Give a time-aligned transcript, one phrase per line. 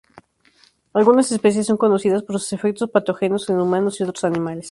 [0.95, 4.59] Algunas especies son conocidas por sus efectos patógenos en humanos y otros animales.